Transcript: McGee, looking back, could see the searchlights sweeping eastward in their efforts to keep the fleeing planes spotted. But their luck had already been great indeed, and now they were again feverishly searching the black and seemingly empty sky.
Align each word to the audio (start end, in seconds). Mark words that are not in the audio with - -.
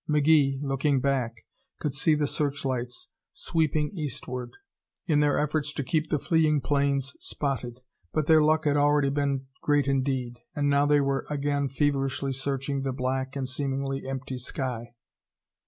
McGee, 0.09 0.57
looking 0.63 0.99
back, 0.99 1.45
could 1.79 1.93
see 1.93 2.15
the 2.15 2.25
searchlights 2.25 3.09
sweeping 3.33 3.91
eastward 3.93 4.49
in 5.05 5.19
their 5.19 5.37
efforts 5.37 5.71
to 5.73 5.83
keep 5.83 6.09
the 6.09 6.17
fleeing 6.17 6.59
planes 6.59 7.15
spotted. 7.19 7.81
But 8.11 8.25
their 8.25 8.41
luck 8.41 8.65
had 8.65 8.77
already 8.77 9.11
been 9.11 9.45
great 9.61 9.87
indeed, 9.87 10.39
and 10.55 10.71
now 10.71 10.87
they 10.87 11.01
were 11.01 11.27
again 11.29 11.69
feverishly 11.69 12.33
searching 12.33 12.81
the 12.81 12.93
black 12.93 13.35
and 13.35 13.47
seemingly 13.47 14.07
empty 14.07 14.39
sky. 14.39 14.95